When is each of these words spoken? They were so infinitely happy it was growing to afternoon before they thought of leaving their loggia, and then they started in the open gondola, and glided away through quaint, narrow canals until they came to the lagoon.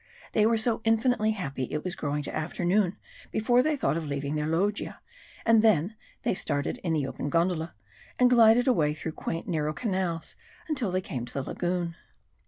They 0.31 0.47
were 0.47 0.57
so 0.57 0.81
infinitely 0.83 1.33
happy 1.33 1.65
it 1.69 1.83
was 1.83 1.95
growing 1.95 2.23
to 2.23 2.35
afternoon 2.35 2.97
before 3.29 3.61
they 3.61 3.75
thought 3.75 3.97
of 3.97 4.05
leaving 4.07 4.33
their 4.33 4.47
loggia, 4.47 4.99
and 5.45 5.61
then 5.61 5.95
they 6.23 6.33
started 6.33 6.79
in 6.79 6.93
the 6.93 7.05
open 7.05 7.29
gondola, 7.29 7.75
and 8.17 8.27
glided 8.27 8.67
away 8.67 8.95
through 8.95 9.11
quaint, 9.11 9.47
narrow 9.47 9.73
canals 9.73 10.35
until 10.67 10.89
they 10.89 11.01
came 11.01 11.25
to 11.25 11.33
the 11.35 11.43
lagoon. 11.43 11.95